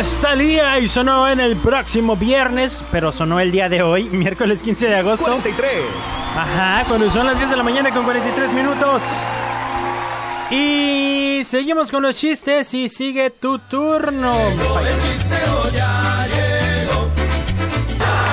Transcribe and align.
es 0.00 0.16
Talía 0.22 0.78
y 0.78 0.88
sonó 0.88 1.28
en 1.28 1.40
el 1.40 1.58
próximo 1.58 2.16
viernes, 2.16 2.82
pero 2.90 3.12
sonó 3.12 3.38
el 3.38 3.52
día 3.52 3.68
de 3.68 3.82
hoy, 3.82 4.04
miércoles 4.10 4.62
15 4.62 4.86
de 4.86 4.96
agosto. 4.96 5.26
43. 5.26 5.68
Ajá, 6.36 6.84
cuando 6.88 7.10
son 7.10 7.26
las 7.26 7.36
10 7.36 7.50
de 7.50 7.56
la 7.56 7.62
mañana 7.62 7.90
con 7.90 8.04
43 8.04 8.52
minutos. 8.54 9.02
Y 10.50 11.42
seguimos 11.44 11.90
con 11.90 12.02
los 12.02 12.16
chistes 12.16 12.72
y 12.72 12.88
sigue 12.88 13.28
tu 13.28 13.58
turno. 13.58 14.32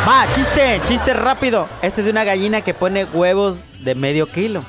Va, 0.08 0.26
chiste, 0.36 0.82
chiste 0.88 1.14
rápido. 1.14 1.68
Este 1.82 2.00
es 2.00 2.06
de 2.06 2.12
una 2.12 2.24
gallina 2.24 2.62
que 2.62 2.74
pone 2.74 3.04
huevos 3.04 3.58
de 3.82 3.94
medio 3.94 4.28
kilo. 4.28 4.64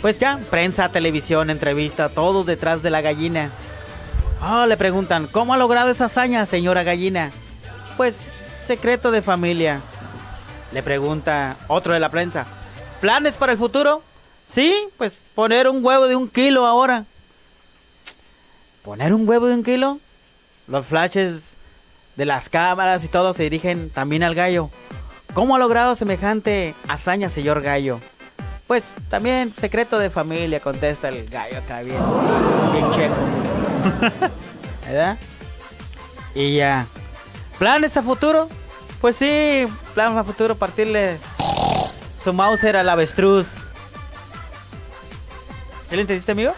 Pues 0.00 0.18
ya, 0.18 0.38
prensa, 0.50 0.88
televisión, 0.88 1.50
entrevista, 1.50 2.08
todos 2.08 2.46
detrás 2.46 2.82
de 2.82 2.88
la 2.88 3.02
gallina. 3.02 3.52
Ah, 4.46 4.66
le 4.66 4.76
preguntan, 4.76 5.26
¿cómo 5.26 5.54
ha 5.54 5.56
logrado 5.56 5.88
esa 5.88 6.04
hazaña, 6.04 6.44
señora 6.44 6.82
gallina? 6.82 7.32
Pues, 7.96 8.18
secreto 8.58 9.10
de 9.10 9.22
familia. 9.22 9.80
Le 10.70 10.82
pregunta 10.82 11.56
otro 11.66 11.94
de 11.94 12.00
la 12.00 12.10
prensa, 12.10 12.44
¿planes 13.00 13.36
para 13.36 13.52
el 13.52 13.58
futuro? 13.58 14.02
Sí, 14.46 14.74
pues 14.98 15.16
poner 15.34 15.66
un 15.66 15.82
huevo 15.82 16.06
de 16.06 16.14
un 16.14 16.28
kilo 16.28 16.66
ahora. 16.66 17.06
¿Poner 18.82 19.14
un 19.14 19.26
huevo 19.26 19.46
de 19.46 19.54
un 19.54 19.64
kilo? 19.64 19.98
Los 20.68 20.84
flashes 20.84 21.56
de 22.14 22.26
las 22.26 22.50
cámaras 22.50 23.02
y 23.02 23.08
todo 23.08 23.32
se 23.32 23.44
dirigen 23.44 23.88
también 23.88 24.22
al 24.22 24.34
gallo. 24.34 24.68
¿Cómo 25.32 25.56
ha 25.56 25.58
logrado 25.58 25.94
semejante 25.94 26.74
hazaña, 26.86 27.30
señor 27.30 27.62
gallo? 27.62 27.98
Pues 28.66 28.90
también 29.10 29.52
secreto 29.52 29.98
de 29.98 30.08
familia, 30.08 30.60
contesta 30.60 31.08
el 31.08 31.28
gallo 31.28 31.58
acá 31.58 31.82
bien, 31.82 32.00
bien 32.72 32.90
checo. 32.92 33.14
¿Verdad? 34.86 35.18
Y 36.34 36.56
ya. 36.56 36.86
¿Planes 37.58 37.96
a 37.96 38.02
futuro? 38.02 38.48
Pues 39.00 39.16
sí, 39.16 39.66
planes 39.94 40.18
a 40.18 40.24
futuro, 40.24 40.54
partirle 40.54 41.18
su 42.22 42.32
Mauser 42.32 42.76
al 42.78 42.88
avestruz. 42.88 43.48
¿Qué 45.90 45.96
le 45.96 46.02
entendiste, 46.02 46.32
amigo? 46.32 46.54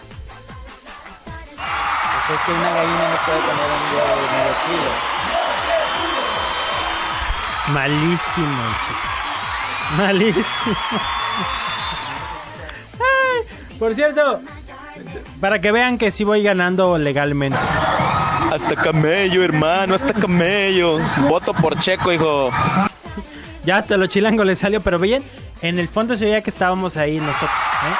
Pues 1.57 2.39
es 2.39 2.47
que 2.47 2.53
una 2.53 2.70
gallina 2.70 3.09
no 3.09 3.17
puede 3.27 3.41
poner 3.41 3.67
un 3.67 3.83
huevo 3.95 4.15
de 4.15 4.29
medio 4.33 4.55
kilo. 4.67 4.91
Malísimo, 7.75 8.63
chiste. 8.87 9.09
Malísimo. 9.97 10.77
Por 13.79 13.95
cierto, 13.95 14.41
para 15.41 15.59
que 15.61 15.71
vean 15.73 15.99
que 15.99 16.11
sí 16.11 16.25
voy 16.25 16.43
ganando 16.43 16.97
legalmente. 16.99 17.59
Hasta 18.53 18.75
camello, 18.77 19.43
hermano, 19.43 19.95
hasta 19.95 20.13
camello. 20.15 20.99
Voto 21.29 21.53
por 21.53 21.79
Checo, 21.79 22.13
hijo. 22.13 22.51
Ya 23.65 23.79
hasta 23.79 23.97
los 23.97 24.09
chilangos 24.09 24.47
les 24.47 24.59
salió, 24.59 24.81
pero 24.81 24.99
bien, 24.99 25.23
en 25.63 25.79
el 25.79 25.89
fondo 25.89 26.17
se 26.17 26.25
veía 26.25 26.41
que 26.41 26.51
estábamos 26.51 26.97
ahí 26.97 27.19
nosotros, 27.19 27.51
¿eh? 27.51 27.95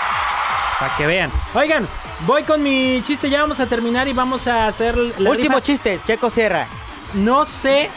Para 0.79 0.97
que 0.97 1.07
vean. 1.07 1.31
Oigan, 1.55 1.87
voy 2.27 2.43
con 2.45 2.63
mi 2.63 3.03
chiste, 3.07 3.29
ya 3.29 3.41
vamos 3.43 3.59
a 3.61 3.67
terminar 3.67 4.07
y 4.09 4.13
vamos 4.13 4.47
a 4.47 4.67
hacer 4.69 4.97
la 4.97 5.31
Último 5.31 5.57
rifa. 5.57 5.61
chiste, 5.63 6.01
Checo 6.07 6.31
Sierra. 6.31 6.67
No 7.15 7.45
sé 7.45 7.91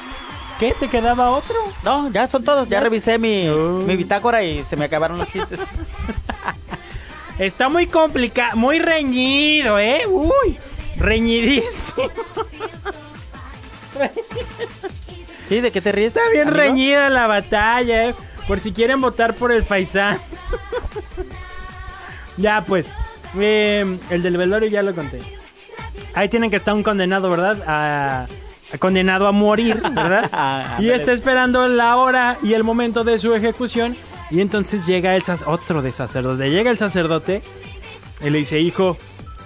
qué 0.60 0.74
te 0.80 0.90
quedaba 0.90 1.30
otro. 1.30 1.56
No, 1.84 2.10
ya 2.10 2.26
son 2.28 2.44
todos. 2.44 2.68
Ya 2.68 2.78
Ya. 2.78 2.80
revisé 2.82 3.18
mi, 3.20 3.48
mi 3.48 3.96
bitácora 3.96 4.42
y 4.44 4.64
se 4.64 4.76
me 4.76 4.86
acabaron 4.86 5.18
los 5.20 5.28
chistes. 5.32 5.60
Está 7.40 7.70
muy 7.70 7.88
complicado, 7.88 8.58
muy 8.58 8.80
reñido, 8.80 9.80
¿eh? 9.80 10.02
Uy, 10.08 10.58
reñidísimo. 10.98 12.09
¿Sí? 15.48 15.62
¿De 15.62 15.72
qué 15.72 15.82
te 15.82 15.92
ríes? 15.92 16.10
Está 16.10 16.22
bien 16.32 16.50
amigo? 16.50 16.58
reñida 16.64 17.10
la 17.10 17.28
batalla, 17.28 18.10
¿eh? 18.10 18.16
Por 18.48 18.60
si 18.60 18.72
quieren 18.72 19.02
votar 19.02 19.33
por 19.36 19.52
el 19.52 19.64
Faisán. 19.64 20.20
ya, 22.38 22.64
pues. 22.66 22.86
eh, 23.39 23.98
el 24.10 24.21
del 24.21 24.38
velorio 24.38 24.70
ya 24.70 24.82
lo 24.82 24.94
conté. 24.94 25.20
Ahí 26.14 26.30
tienen 26.30 26.50
que 26.50 26.58
estar 26.58 26.73
un 26.73 26.83
condenado, 26.83 27.30
¿verdad? 27.30 27.58
A, 27.67 28.26
a 28.73 28.77
condenado 28.80 29.27
a 29.27 29.32
morir, 29.32 29.82
¿verdad? 29.82 30.30
Ah, 30.33 30.77
y 30.80 30.89
está 30.89 31.14
esperando 31.14 31.67
la 31.67 31.95
hora 31.98 32.38
y 32.44 32.54
el 32.54 32.64
momento 32.64 33.04
de 33.04 33.17
su 33.17 33.33
ejecución. 33.33 33.95
Y 34.32 34.42
entonces 34.42 34.86
llega 34.86 35.16
el 35.16 35.23
otro 35.45 35.82
de 35.82 35.92
sacerdote. 35.92 36.50
Llega 36.50 36.70
el 36.72 36.78
sacerdote 36.78 37.42
y 38.22 38.30
le 38.30 38.38
dice, 38.40 38.60
hijo, 38.60 38.98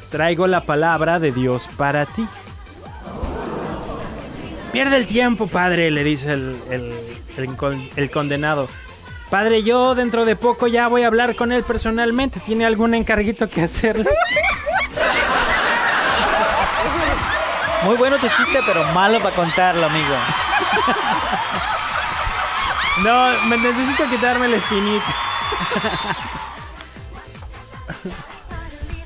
traigo 0.10 0.46
la 0.48 0.62
palabra 0.66 1.20
de 1.20 1.32
Dios 1.32 1.70
para 1.78 2.06
ti. 2.06 2.26
Pierde 4.72 4.98
el 4.98 5.08
tiempo, 5.08 5.48
padre, 5.48 5.92
le 5.92 6.04
dice 6.04 6.34
el, 6.34 6.56
el- 6.70 6.94
el 7.38 7.56
con- 7.56 7.90
el 7.96 8.10
condenado. 8.10 8.68
Padre, 9.30 9.64
yo 9.64 9.96
dentro 9.96 10.26
de 10.26 10.36
poco 10.36 10.68
ya 10.68 10.88
voy 10.88 11.04
a 11.04 11.08
hablar 11.08 11.36
con 11.36 11.52
él 11.52 11.64
personalmente. 11.64 12.40
¿Tiene 12.40 12.66
algún 12.66 12.94
encarguito 12.94 13.50
que 13.50 13.62
hacerle? 13.64 14.10
Muy 17.84 17.96
bueno 17.98 18.18
tu 18.18 18.28
chiste, 18.28 18.60
pero 18.66 18.84
malo 18.94 19.20
para 19.20 19.36
contarlo, 19.36 19.86
amigo. 19.86 20.16
No, 23.02 23.46
me 23.48 23.58
necesito 23.58 24.10
quitarme 24.10 24.46
el 24.46 24.54
espinito. 24.56 25.04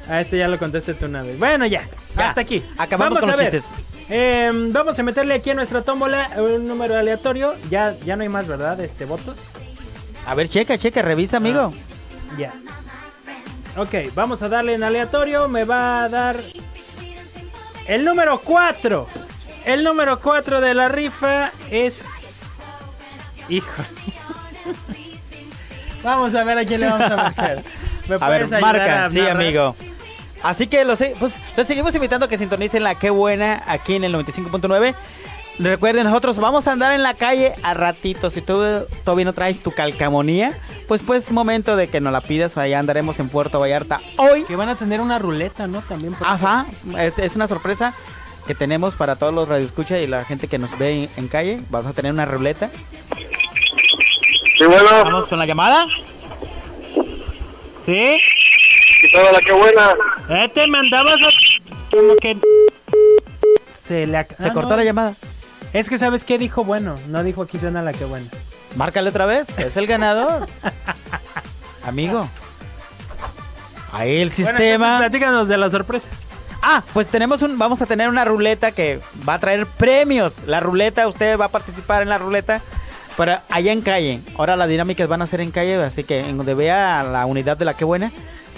A 0.09 0.21
este 0.21 0.37
ya 0.37 0.47
lo 0.47 0.57
contesté 0.57 0.93
tú 0.93 1.05
una 1.05 1.21
vez. 1.21 1.37
Bueno, 1.37 1.65
ya, 1.65 1.87
Ya, 2.15 2.29
hasta 2.29 2.41
aquí. 2.41 2.63
acabamos 2.77 3.19
con 3.19 3.29
a 3.29 3.33
los 3.33 3.41
ver. 3.41 3.51
chistes. 3.51 3.71
Eh, 4.09 4.49
vamos 4.71 4.97
a 4.97 5.03
meterle 5.03 5.33
aquí 5.33 5.49
a 5.49 5.53
nuestra 5.53 5.81
tómbola 5.81 6.29
un 6.37 6.65
número 6.67 6.95
aleatorio. 6.97 7.55
Ya, 7.69 7.95
ya 8.05 8.15
no 8.15 8.23
hay 8.23 8.29
más, 8.29 8.47
¿verdad? 8.47 8.79
Este, 8.79 9.05
votos. 9.05 9.37
A 10.25 10.33
ver, 10.33 10.47
checa, 10.49 10.77
checa, 10.77 11.01
revisa, 11.01 11.37
amigo. 11.37 11.73
Ya. 12.37 12.53
Ok, 13.75 14.13
vamos 14.15 14.41
a 14.41 14.49
darle 14.49 14.75
en 14.75 14.83
aleatorio. 14.83 15.47
Me 15.49 15.65
va 15.65 16.03
a 16.03 16.09
dar 16.09 16.41
el 17.87 18.05
número 18.05 18.39
4. 18.39 19.07
El 19.65 19.83
número 19.83 20.19
4 20.19 20.61
de 20.61 20.73
la 20.73 20.87
rifa 20.87 21.51
es... 21.69 22.05
Híjole. 23.49 23.87
vamos 26.03 26.35
a 26.35 26.43
ver 26.43 26.57
a 26.57 26.65
quién 26.65 26.81
le 26.81 26.87
vamos 26.87 27.11
a 27.11 27.15
marcar. 27.15 27.63
¿Me 28.07 28.15
A 28.19 28.29
ver, 28.29 28.47
marca, 28.61 29.05
a 29.05 29.09
sí, 29.09 29.19
amigo. 29.19 29.75
Así 30.43 30.67
que 30.67 30.85
los, 30.85 30.99
pues, 31.19 31.41
los 31.55 31.67
seguimos 31.67 31.93
invitando 31.95 32.25
a 32.25 32.29
que 32.29 32.37
sintonicen 32.37 32.83
la 32.83 32.95
Qué 32.95 33.09
Buena 33.09 33.63
aquí 33.67 33.95
en 33.95 34.03
el 34.03 34.13
95.9. 34.13 34.95
Recuerden, 35.59 36.03
nosotros 36.03 36.37
vamos 36.37 36.67
a 36.67 36.71
andar 36.71 36.91
en 36.91 37.01
la 37.01 37.15
calle 37.15 37.53
a 37.63 37.73
ratito. 37.73 38.29
Si 38.29 38.41
tú 38.41 38.61
todavía 39.03 39.25
no 39.25 39.33
traes 39.33 39.59
tu 39.59 39.71
calcamonía, 39.71 40.55
pues 40.87 41.01
pues 41.05 41.31
momento 41.31 41.75
de 41.75 41.87
que 41.87 41.99
nos 41.99 42.13
la 42.13 42.21
pidas. 42.21 42.55
Allá 42.57 42.77
andaremos 42.77 43.19
en 43.19 43.29
Puerto 43.29 43.59
Vallarta 43.59 43.99
hoy. 44.17 44.43
Que 44.43 44.55
van 44.55 44.69
a 44.69 44.75
tener 44.75 45.01
una 45.01 45.17
ruleta, 45.17 45.65
¿no? 45.65 45.81
También. 45.81 46.13
por 46.13 46.27
Ajá, 46.27 46.67
es, 46.99 47.17
es 47.17 47.35
una 47.35 47.47
sorpresa 47.47 47.93
que 48.45 48.53
tenemos 48.53 48.93
para 48.93 49.15
todos 49.15 49.33
los 49.33 49.47
radioescuchas 49.47 49.99
y 49.99 50.07
la 50.07 50.23
gente 50.25 50.47
que 50.47 50.59
nos 50.59 50.77
ve 50.77 51.03
en, 51.03 51.09
en 51.17 51.27
calle. 51.27 51.59
Vamos 51.71 51.89
a 51.89 51.93
tener 51.93 52.11
una 52.11 52.25
ruleta. 52.25 52.69
Sí, 54.57 54.65
bueno, 54.65 54.83
Vamos 55.03 55.27
con 55.27 55.39
la 55.39 55.45
llamada. 55.45 55.85
¿Sí? 57.85 58.17
toda 59.13 59.31
la 59.31 59.39
que 59.41 59.53
buena. 59.53 59.93
Eh, 60.29 60.49
te 60.53 60.67
mandabas 60.67 61.13
a... 61.13 61.95
Como 61.95 62.15
que... 62.15 62.37
Se 63.85 64.05
le... 64.05 64.17
ac- 64.17 64.35
Se 64.37 64.47
Ah, 64.47 64.51
cortó 64.53 64.71
no. 64.71 64.77
la 64.77 64.83
llamada. 64.83 65.13
Es 65.73 65.89
que 65.89 65.97
sabes 65.97 66.23
qué 66.23 66.37
dijo 66.37 66.63
bueno, 66.63 66.95
no 67.07 67.23
dijo 67.23 67.43
aquí 67.43 67.59
suena 67.59 67.81
la 67.81 67.93
que 67.93 68.05
buena. 68.05 68.25
Márcale 68.75 69.09
otra 69.09 69.25
vez, 69.25 69.47
es 69.59 69.77
el 69.77 69.85
ganador. 69.87 70.47
Amigo. 71.85 72.27
Ahí 73.91 74.17
el 74.17 74.29
Bueno, 74.29 74.49
sistema. 74.51 74.97
platícanos 74.99 75.47
de 75.47 75.57
la 75.57 75.69
sorpresa. 75.69 76.07
ah, 76.61 76.83
pues 76.93 77.07
tenemos 77.07 77.41
un, 77.41 77.57
vamos 77.57 77.81
a 77.81 77.85
tener 77.85 78.09
una 78.09 78.25
ruleta 78.25 78.71
que 78.71 78.99
va 79.27 79.35
a 79.35 79.39
traer 79.39 79.65
premios. 79.65 80.33
La 80.45 80.59
ruleta, 80.59 81.07
usted 81.07 81.37
va 81.39 81.45
a 81.45 81.49
participar 81.49 82.01
en 82.01 82.09
la 82.09 82.17
ruleta, 82.17 82.61
pero 83.17 83.39
allá 83.49 83.73
en 83.73 83.81
calle. 83.81 84.21
Ahora 84.37 84.55
las 84.55 84.69
dinámicas 84.69 85.09
van 85.09 85.23
a 85.23 85.27
ser 85.27 85.41
en 85.41 85.51
calle, 85.51 85.75
así 85.75 86.03
que 86.03 86.19
en 86.19 86.37
donde 86.37 86.53
vea 86.53 87.03
la 87.03 87.25
unidad 87.25 87.57
de 87.57 87.65
la 87.65 87.73
que 87.73 87.83
buena, 87.83 88.11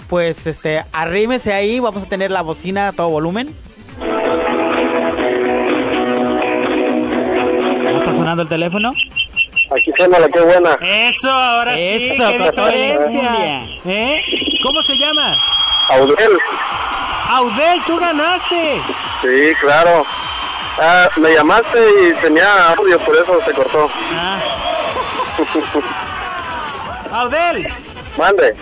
pues 0.08 0.46
este, 0.46 0.84
arrímese 0.92 1.54
ahí, 1.54 1.80
vamos 1.80 2.02
a 2.02 2.06
tener 2.06 2.30
la 2.30 2.42
bocina 2.42 2.88
a 2.88 2.92
todo 2.92 3.08
volumen. 3.08 3.56
¿Ya 7.90 7.96
está 7.96 8.12
sonando 8.12 8.42
el 8.42 8.48
teléfono? 8.48 8.92
Aquí 9.70 9.92
suena 9.96 10.18
la 10.18 10.28
que 10.28 10.40
buena. 10.40 10.76
Eso, 10.82 11.30
ahora 11.30 11.76
sí, 11.76 12.10
Eso, 12.12 12.28
qué 12.28 12.38
con 12.38 12.54
toda 12.54 12.72
la 12.72 12.76
diferencia. 12.76 13.66
¿Eh? 13.86 14.22
¿Cómo 14.62 14.82
se 14.82 14.98
llama? 14.98 15.36
Audel. 15.88 16.38
Audel, 17.28 17.80
tú 17.86 17.98
ganaste. 17.98 18.80
Sí, 19.22 19.54
claro. 19.60 20.04
Ah, 20.82 21.08
me 21.16 21.32
llamaste 21.34 21.78
y 21.78 22.14
tenía 22.22 22.70
audio, 22.70 22.98
por 23.00 23.14
eso 23.14 23.38
se 23.44 23.52
cortó. 23.52 23.88
Ah. 24.14 24.38
Audel, 27.12 27.66
Mande. 28.16 28.54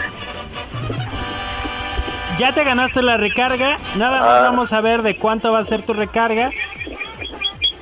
ya 2.39 2.53
te 2.53 2.65
ganaste 2.65 3.03
la 3.03 3.17
recarga. 3.19 3.79
Nada 3.97 4.21
más 4.21 4.29
Ah. 4.31 4.41
vamos 4.43 4.73
a 4.73 4.81
ver 4.81 5.03
de 5.03 5.17
cuánto 5.17 5.53
va 5.53 5.61
a 5.61 5.65
ser 5.65 5.83
tu 5.83 5.93
recarga. 5.93 6.51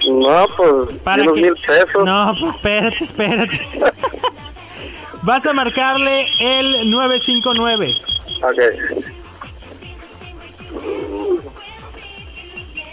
No, 0.09 0.47
pues, 0.57 0.99
Para 1.03 1.23
unos 1.23 1.35
que... 1.35 1.41
mil 1.43 1.55
pesos. 1.67 2.05
No, 2.05 2.35
pues 2.39 2.55
espérate, 2.55 3.05
espérate. 3.05 3.69
Vas 5.23 5.47
a 5.47 5.53
marcarle 5.53 6.27
el 6.41 6.91
959. 6.91 7.95
Ok. 8.43 8.59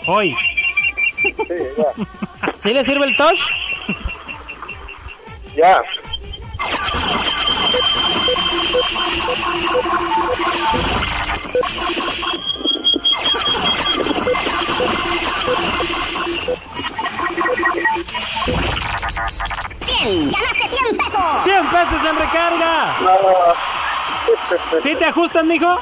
Hoy. 0.08 0.36
¿Sí 2.62 2.74
le 2.74 2.84
sirve 2.84 3.06
el 3.06 3.16
touch? 3.16 3.40
Ya. 5.56 5.82
¡Bien! 19.86 20.32
¡Ganaste 20.32 20.70
100 20.70 20.98
pesos! 20.98 21.44
100 21.44 21.70
pesos 21.70 22.06
en 22.06 22.16
recarga. 22.18 22.96
No. 23.02 24.82
¿Sí 24.82 24.96
te 24.96 25.06
ajustan, 25.06 25.48
mijo? 25.48 25.80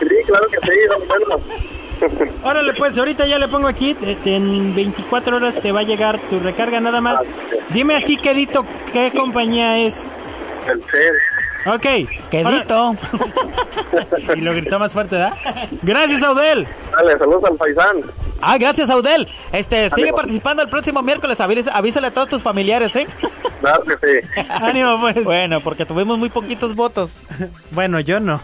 Sí, 0.00 0.06
claro 0.26 0.46
que 0.48 0.58
sí, 0.72 0.78
no 0.88 0.98
menos. 1.00 1.40
Órale, 2.44 2.72
pues 2.74 2.96
ahorita 2.98 3.26
ya 3.26 3.38
le 3.38 3.48
pongo 3.48 3.68
aquí. 3.68 3.94
te- 3.94 4.16
te- 4.16 4.36
En 4.36 4.74
24 4.74 5.36
horas 5.36 5.60
te 5.60 5.72
va 5.72 5.80
a 5.80 5.84
llegar 5.84 6.18
tu 6.28 6.38
recarga 6.40 6.80
nada 6.80 7.00
más. 7.00 7.20
Dime 7.70 7.94
así, 7.96 8.16
quedito, 8.16 8.64
¿qué 8.92 9.10
compañía 9.14 9.78
es? 9.78 10.08
El 10.68 10.82
C. 10.82 10.98
Ok. 11.66 12.08
Quedito. 12.30 12.94
Y 14.36 14.40
lo 14.40 14.52
gritó 14.54 14.78
más 14.78 14.92
fuerte, 14.92 15.16
¿verdad? 15.16 15.34
Gracias, 15.82 16.22
Audel. 16.22 16.66
Dale, 16.96 17.18
saludos 17.18 17.44
al 17.44 17.56
paisán. 17.56 17.96
Ah, 18.40 18.56
gracias, 18.56 18.88
Audel. 18.88 19.28
Este, 19.52 19.90
sigue 19.90 20.12
participando 20.12 20.62
el 20.62 20.68
próximo 20.68 21.02
miércoles. 21.02 21.40
Avísale, 21.40 21.76
avísale 21.76 22.06
a 22.06 22.10
todos 22.12 22.28
tus 22.30 22.42
familiares, 22.42 22.94
¿eh? 22.96 23.06
Claro 23.60 23.82
que 23.82 23.96
sí. 24.22 24.40
Ánimo, 24.48 25.00
pues. 25.00 25.24
Bueno, 25.24 25.60
porque 25.60 25.84
tuvimos 25.84 26.18
muy 26.18 26.28
poquitos 26.30 26.74
votos. 26.76 27.10
Bueno, 27.72 27.98
yo 28.00 28.20
no. 28.20 28.40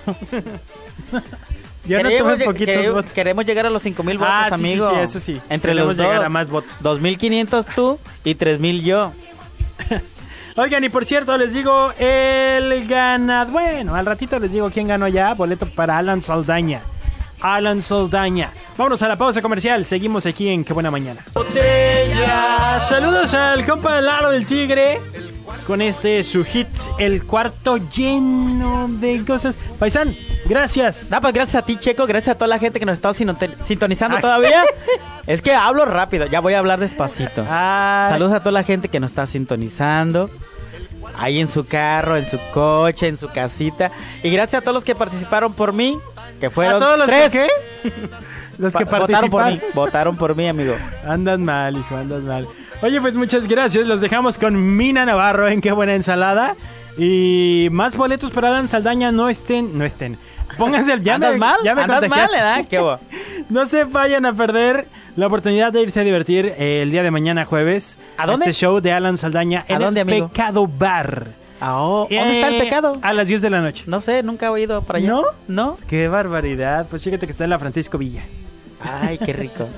No 1.88 1.96
queremos, 2.02 2.32
lle- 2.38 2.44
poquitos 2.44 2.74
quere- 2.74 2.90
votos. 2.90 3.12
queremos 3.12 3.44
llegar 3.46 3.66
a 3.66 3.70
los 3.70 3.82
5000 3.82 4.18
votos, 4.18 4.32
Ah, 4.34 4.48
sí, 4.50 4.56
sí, 4.56 4.60
amigo. 4.64 4.88
sí, 4.90 4.96
eso 5.00 5.20
sí. 5.20 5.40
Entre 5.50 5.72
Queremos 5.72 5.88
los 5.88 5.96
dos. 5.98 6.06
llegar 6.06 6.24
a 6.24 6.28
más 6.28 6.50
votos. 6.50 6.82
2500 6.82 7.66
tú 7.74 7.98
y 8.24 8.34
3000 8.34 8.82
yo. 8.84 9.12
Oigan, 10.56 10.82
y 10.84 10.88
por 10.88 11.04
cierto, 11.04 11.36
les 11.36 11.52
digo 11.52 11.92
el 11.98 12.86
ganador. 12.88 13.52
Bueno, 13.52 13.94
al 13.94 14.06
ratito 14.06 14.38
les 14.38 14.52
digo 14.52 14.70
quién 14.70 14.88
ganó 14.88 15.06
ya. 15.06 15.34
Boleto 15.34 15.66
para 15.66 15.98
Alan 15.98 16.22
Saldaña. 16.22 16.80
Alan 17.42 17.82
Saldaña. 17.82 18.52
Vámonos 18.78 19.02
a 19.02 19.08
la 19.08 19.16
pausa 19.16 19.42
comercial. 19.42 19.84
Seguimos 19.84 20.24
aquí 20.24 20.48
en 20.48 20.64
Qué 20.64 20.72
Buena 20.72 20.90
Mañana. 20.90 21.20
Botella. 21.34 22.80
Saludos 22.80 23.34
al 23.34 23.66
compa 23.66 24.00
Lalo 24.00 24.30
del 24.30 24.46
Tigre. 24.46 25.00
Con 25.66 25.82
este 25.82 26.22
su 26.24 26.44
hit, 26.44 26.68
el 26.98 27.24
cuarto 27.24 27.76
lleno 27.76 28.86
de 28.88 29.24
cosas. 29.26 29.58
Paisán, 29.78 30.16
gracias. 30.48 31.08
Ah, 31.10 31.20
pues 31.20 31.32
gracias 31.32 31.56
a 31.62 31.66
ti, 31.66 31.76
Checo. 31.76 32.06
Gracias 32.06 32.34
a 32.34 32.38
toda 32.38 32.48
la 32.48 32.58
gente 32.58 32.78
que 32.80 32.86
nos 32.86 32.94
está 32.96 33.10
sinton- 33.12 33.54
sintonizando 33.64 34.16
Ay. 34.16 34.22
todavía. 34.22 34.62
es 35.26 35.42
que 35.42 35.54
hablo 35.54 35.84
rápido. 35.84 36.26
Ya 36.26 36.40
voy 36.40 36.54
a 36.54 36.58
hablar 36.58 36.80
despacito. 36.80 37.44
Ah, 37.48 38.08
Saludos 38.10 38.32
a 38.34 38.40
toda 38.40 38.52
la 38.52 38.62
gente 38.62 38.88
que 38.88 39.00
nos 39.00 39.10
está 39.10 39.26
sintonizando. 39.26 40.30
Ahí 41.18 41.40
en 41.40 41.48
su 41.48 41.66
carro, 41.66 42.16
en 42.16 42.26
su 42.28 42.38
coche, 42.52 43.08
en 43.08 43.16
su 43.16 43.28
casita. 43.28 43.90
Y 44.22 44.30
gracias 44.30 44.60
a 44.60 44.62
todos 44.62 44.74
los 44.74 44.84
que 44.84 44.94
participaron 44.94 45.52
por 45.54 45.72
mí. 45.72 45.98
Que 46.40 46.50
fueron 46.50 46.76
¿A 46.76 46.78
todos 46.84 46.98
los 46.98 47.06
tres. 47.06 47.32
que 47.32 47.48
qué? 47.82 47.92
Los 48.58 48.74
que 48.74 48.86
Pa- 48.86 49.00
votaron 49.00 49.28
por 49.30 49.40
mí. 49.44 49.50
participaron. 49.50 49.74
Votaron 49.74 50.16
por 50.16 50.34
mí, 50.34 50.48
amigo. 50.48 50.74
Andas 51.06 51.38
mal, 51.38 51.76
hijo, 51.76 51.94
andas 51.94 52.22
mal. 52.22 52.48
Oye, 52.82 53.00
pues 53.02 53.14
muchas 53.14 53.46
gracias. 53.46 53.86
Los 53.86 54.00
dejamos 54.00 54.38
con 54.38 54.76
Mina 54.76 55.04
Navarro 55.04 55.46
en 55.48 55.60
Qué 55.60 55.72
Buena 55.72 55.94
Ensalada. 55.94 56.56
Y 56.98 57.68
más 57.70 57.96
boletos 57.96 58.30
para 58.30 58.48
Alan 58.48 58.68
Saldaña 58.68 59.12
no 59.12 59.28
estén, 59.28 59.76
no 59.76 59.84
estén. 59.84 60.16
Pónganse 60.58 60.92
el 60.94 61.02
ya 61.02 61.16
¿Andas 61.16 61.32
me- 61.32 61.38
mal? 61.38 61.56
ya 61.64 61.74
me 61.74 61.82
¿Andas 61.82 62.08
mal. 62.08 62.28
¿verdad? 62.32 62.64
¿Qué 62.68 62.80
hubo? 62.80 62.98
No 63.48 63.64
se 63.66 63.84
vayan 63.84 64.26
a 64.26 64.32
perder 64.32 64.86
la 65.14 65.28
oportunidad 65.28 65.72
de 65.72 65.80
irse 65.82 66.00
a 66.00 66.02
divertir 66.04 66.46
eh, 66.58 66.82
el 66.82 66.90
día 66.90 67.04
de 67.04 67.12
mañana 67.12 67.44
jueves. 67.44 67.96
¿A 68.16 68.26
dónde? 68.26 68.46
Este 68.50 68.60
show 68.60 68.80
de 68.80 68.90
Alan 68.92 69.16
Saldaña 69.16 69.64
¿A 69.68 69.74
en 69.74 69.78
dónde, 69.78 70.00
el 70.00 70.08
amigo? 70.08 70.28
Pecado 70.28 70.66
Bar. 70.66 71.28
Oh, 71.62 72.08
¿Dónde 72.10 72.34
está 72.34 72.48
el 72.48 72.54
Eh, 72.56 72.60
pecado? 72.64 72.98
A 73.02 73.12
las 73.14 73.28
10 73.28 73.42
de 73.42 73.50
la 73.50 73.60
noche. 73.60 73.84
No 73.86 74.00
sé, 74.00 74.22
nunca 74.24 74.48
he 74.48 74.60
ido 74.62 74.82
para 74.82 74.98
allá. 74.98 75.08
¿No? 75.08 75.22
¿No? 75.46 75.78
Qué 75.88 76.08
barbaridad. 76.08 76.86
Pues 76.90 77.04
fíjate 77.04 77.26
que 77.26 77.30
está 77.32 77.44
en 77.44 77.50
la 77.50 77.58
Francisco 77.60 77.98
Villa. 77.98 78.24
Ay, 78.82 79.18
qué 79.18 79.32
rico. 79.32 79.68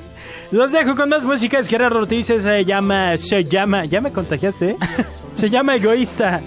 Los 0.50 0.72
dejo 0.72 0.96
con 0.96 1.08
más 1.08 1.22
música. 1.24 1.60
Es 1.60 1.68
Gerardo 1.68 2.00
Ortiz 2.00 2.26
se 2.26 2.64
llama, 2.64 3.16
se 3.18 3.44
llama, 3.44 3.84
ya 3.84 4.00
me 4.00 4.10
contagiaste, 4.10 4.70
¿eh? 4.70 4.76
Se 5.34 5.48
llama 5.48 5.76
Egoísta. 5.76 6.40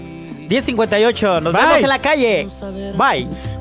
10.58, 0.48 1.42
nos 1.42 1.52
Bye. 1.52 1.62
vemos 1.62 1.78
en 1.78 1.88
la 1.88 1.98
calle. 1.98 2.48
Bye. 2.96 3.55